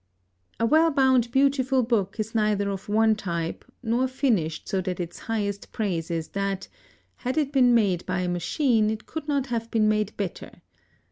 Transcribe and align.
A 0.59 0.65
well 0.65 0.89
bound 0.89 1.29
beautiful 1.29 1.83
book 1.83 2.15
is 2.19 2.33
neither 2.33 2.71
of 2.71 2.89
one 2.89 3.13
type, 3.13 3.63
nor 3.83 4.07
finished 4.07 4.67
so 4.67 4.81
that 4.81 4.99
its 4.99 5.19
highest 5.19 5.71
praise 5.71 6.09
is 6.09 6.29
that 6.29 6.67
"had 7.17 7.37
it 7.37 7.51
been 7.51 7.75
made 7.75 8.03
by 8.07 8.21
a 8.21 8.27
machine 8.27 8.89
it 8.89 9.05
could 9.05 9.27
not 9.27 9.45
have 9.53 9.69
been 9.69 9.87
made 9.87 10.17
better." 10.17 10.63